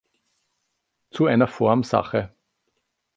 Zu 1.11 1.27
einer 1.27 1.45
Formsache. 1.47 2.33